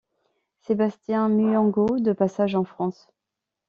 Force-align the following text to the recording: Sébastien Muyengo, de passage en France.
Sébastien 0.61 1.29
Muyengo, 1.29 1.99
de 1.99 2.11
passage 2.11 2.55
en 2.55 2.63
France. 2.63 3.11